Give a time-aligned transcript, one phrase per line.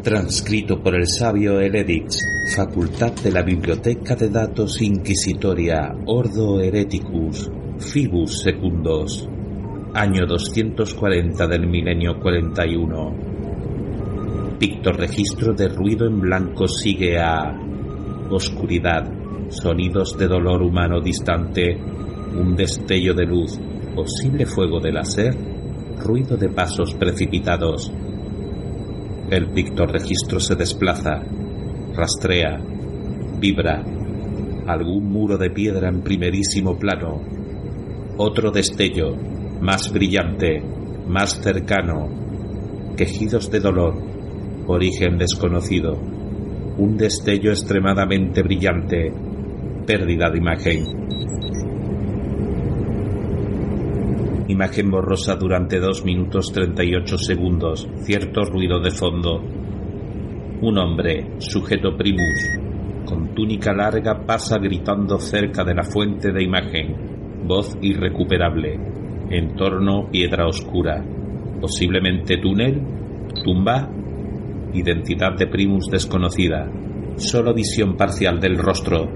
[0.00, 7.50] Transcrito por el sabio Eledix, facultad de la Biblioteca de Datos Inquisitoria Ordo Hereticus,
[7.82, 9.28] Fibus Secundos,
[9.92, 14.56] año 240 del milenio 41.
[14.58, 17.52] Picto registro de ruido en blanco sigue a
[18.30, 19.10] oscuridad,
[19.48, 23.58] sonidos de dolor humano distante, un destello de luz,
[23.94, 25.36] posible fuego de láser,
[25.98, 27.92] ruido de pasos precipitados.
[29.28, 31.20] El pictorregistro se desplaza,
[31.94, 32.58] rastrea,
[33.38, 33.84] vibra,
[34.66, 37.41] algún muro de piedra en primerísimo plano,
[38.16, 39.16] otro destello,
[39.60, 40.62] más brillante,
[41.06, 42.08] más cercano,
[42.96, 43.94] quejidos de dolor,
[44.66, 45.98] origen desconocido,
[46.76, 49.12] un destello extremadamente brillante,
[49.86, 50.84] pérdida de imagen.
[54.48, 59.40] Imagen borrosa durante 2 minutos 38 segundos, cierto ruido de fondo.
[60.60, 62.60] Un hombre, sujeto primus,
[63.06, 67.21] con túnica larga, pasa gritando cerca de la fuente de imagen.
[67.44, 68.78] Voz irrecuperable.
[69.30, 71.04] Entorno piedra oscura.
[71.60, 72.80] Posiblemente túnel,
[73.44, 73.88] tumba,
[74.72, 76.70] identidad de primus desconocida.
[77.16, 79.08] Solo visión parcial del rostro,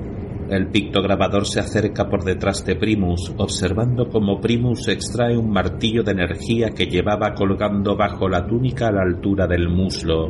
[0.49, 6.13] el pictograbador se acerca por detrás de Primus, observando cómo Primus extrae un martillo de
[6.13, 10.29] energía que llevaba colgando bajo la túnica a la altura del muslo.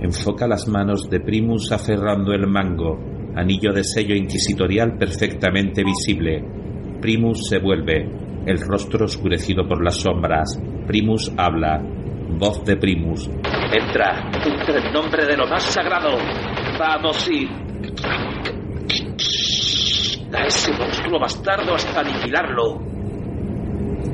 [0.00, 2.98] Enfoca las manos de Primus aferrando el mango,
[3.36, 6.44] anillo de sello inquisitorial perfectamente visible.
[7.00, 8.08] Primus se vuelve,
[8.46, 10.60] el rostro oscurecido por las sombras.
[10.86, 11.82] Primus habla.
[12.38, 13.28] Voz de Primus.
[13.28, 16.16] Entra, entra en nombre de lo más sagrado.
[16.78, 17.48] Vamos y
[20.32, 22.80] a ese monstruo bastardo hasta aniquilarlo.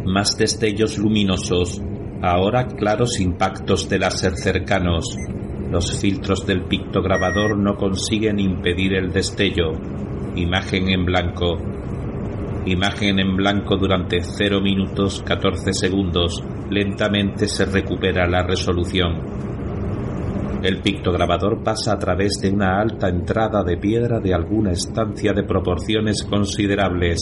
[0.06, 1.82] Más destellos luminosos,
[2.22, 5.16] ahora claros impactos de láser cercanos.
[5.76, 9.72] Los filtros del pictograbador no consiguen impedir el destello.
[10.34, 11.58] Imagen en blanco.
[12.64, 16.42] Imagen en blanco durante 0 minutos 14 segundos.
[16.70, 19.20] Lentamente se recupera la resolución.
[20.62, 25.42] El pictograbador pasa a través de una alta entrada de piedra de alguna estancia de
[25.42, 27.20] proporciones considerables,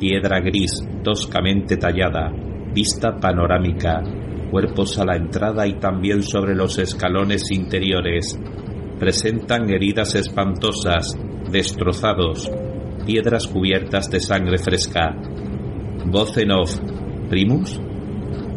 [0.00, 2.32] piedra gris, toscamente tallada,
[2.72, 4.02] vista panorámica,
[4.52, 8.38] cuerpos a la entrada y también sobre los escalones interiores.
[9.00, 11.18] Presentan heridas espantosas,
[11.50, 12.52] destrozados,
[13.06, 15.16] piedras cubiertas de sangre fresca.
[16.04, 16.78] Voz en off.
[17.30, 17.80] ¿Primus?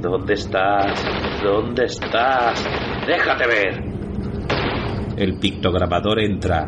[0.02, 1.02] ¿Dónde estás?
[1.42, 2.68] ¿Dónde estás?
[3.08, 3.84] Déjate ver.
[5.16, 6.68] El pictograbador entra.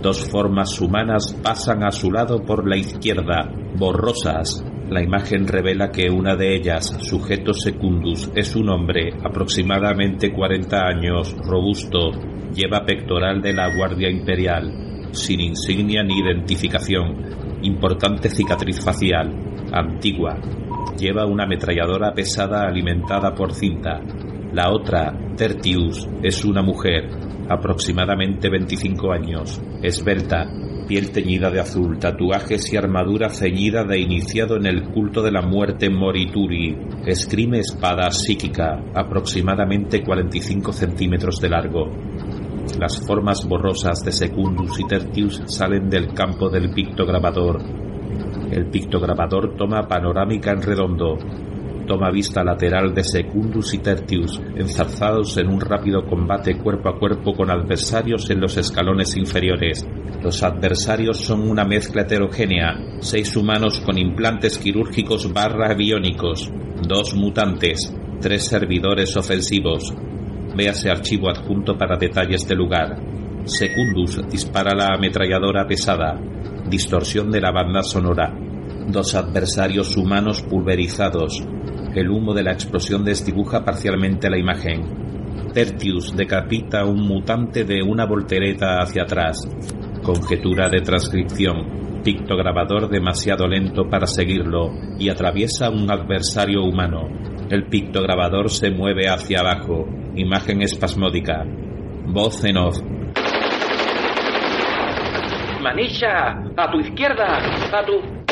[0.00, 4.64] Dos formas humanas pasan a su lado por la izquierda, borrosas.
[4.94, 11.34] La imagen revela que una de ellas, sujeto secundus, es un hombre, aproximadamente 40 años,
[11.44, 12.12] robusto,
[12.54, 19.34] lleva pectoral de la Guardia Imperial, sin insignia ni identificación, importante cicatriz facial,
[19.72, 20.38] antigua.
[20.96, 24.00] Lleva una ametralladora pesada alimentada por cinta.
[24.52, 27.08] La otra, Tertius, es una mujer,
[27.48, 30.46] aproximadamente 25 años, esbelta,
[30.86, 35.42] piel teñida de azul, tatuajes y armadura ceñida de iniciado en el culto de la
[35.42, 36.76] muerte Morituri,
[37.06, 41.90] escrime espada psíquica, aproximadamente 45 centímetros de largo.
[42.78, 47.60] Las formas borrosas de Secundus y Tertius salen del campo del pictograbador.
[48.50, 51.18] El pictograbador toma panorámica en redondo,
[51.86, 57.32] toma vista lateral de Secundus y Tertius, enzarzados en un rápido combate cuerpo a cuerpo
[57.32, 59.86] con adversarios en los escalones inferiores.
[60.22, 66.50] Los adversarios son una mezcla heterogénea, seis humanos con implantes quirúrgicos barra biónicos,
[66.86, 69.92] dos mutantes, tres servidores ofensivos.
[70.56, 72.96] Véase archivo adjunto para detalles de lugar.
[73.44, 76.18] Secundus dispara la ametralladora pesada.
[76.68, 78.32] Distorsión de la banda sonora.
[78.88, 81.44] Dos adversarios humanos pulverizados.
[81.94, 85.52] El humo de la explosión desdibuja parcialmente la imagen.
[85.52, 89.48] Tertius decapita a un mutante de una voltereta hacia atrás.
[90.02, 92.02] Conjetura de transcripción.
[92.02, 97.08] Pictograbador demasiado lento para seguirlo y atraviesa un adversario humano.
[97.48, 99.86] El pictograbador se mueve hacia abajo.
[100.16, 101.44] Imagen espasmódica.
[102.08, 102.80] Voz en off.
[105.62, 107.38] Manisha, a tu izquierda,
[107.72, 108.23] a tu...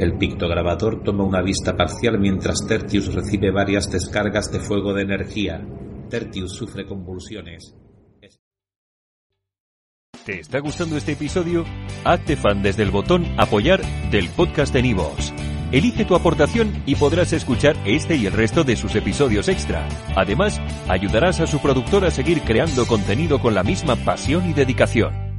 [0.00, 5.62] El pictograbador toma una vista parcial mientras Tertius recibe varias descargas de fuego de energía.
[6.08, 7.76] Tertius sufre convulsiones.
[10.24, 11.66] ¿Te está gustando este episodio?
[12.02, 15.34] Hazte fan desde el botón Apoyar del podcast de Nivos.
[15.70, 19.86] Elige tu aportación y podrás escuchar este y el resto de sus episodios extra.
[20.16, 25.29] Además, ayudarás a su productor a seguir creando contenido con la misma pasión y dedicación.